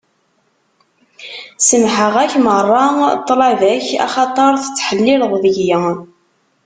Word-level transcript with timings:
Semmḥeɣ-ak 1.67 2.31
meṛṛa 2.45 2.85
ṭṭlaba-k, 3.19 3.87
axaṭer 4.05 4.51
tettḥellileḍ 4.63 5.33
deg-i. 5.43 5.75